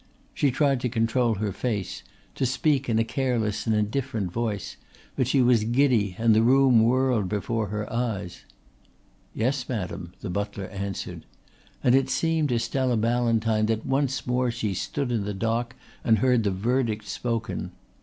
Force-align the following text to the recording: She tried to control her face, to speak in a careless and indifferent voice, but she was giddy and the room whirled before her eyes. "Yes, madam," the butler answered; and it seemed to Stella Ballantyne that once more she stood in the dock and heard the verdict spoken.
She 0.33 0.49
tried 0.49 0.81
to 0.81 0.89
control 0.89 1.35
her 1.35 1.51
face, 1.51 2.01
to 2.33 2.43
speak 2.43 2.89
in 2.89 2.97
a 2.97 3.03
careless 3.03 3.67
and 3.67 3.75
indifferent 3.75 4.31
voice, 4.31 4.75
but 5.15 5.27
she 5.27 5.43
was 5.43 5.63
giddy 5.63 6.15
and 6.17 6.33
the 6.33 6.41
room 6.41 6.81
whirled 6.81 7.29
before 7.29 7.67
her 7.67 7.87
eyes. 7.93 8.43
"Yes, 9.35 9.69
madam," 9.69 10.13
the 10.21 10.29
butler 10.31 10.65
answered; 10.69 11.27
and 11.83 11.93
it 11.93 12.09
seemed 12.09 12.49
to 12.49 12.57
Stella 12.57 12.97
Ballantyne 12.97 13.67
that 13.67 13.85
once 13.85 14.25
more 14.25 14.49
she 14.49 14.73
stood 14.73 15.11
in 15.11 15.23
the 15.23 15.35
dock 15.35 15.75
and 16.03 16.17
heard 16.17 16.43
the 16.45 16.49
verdict 16.49 17.07
spoken. 17.07 17.71